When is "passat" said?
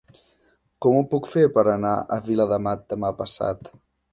3.21-3.75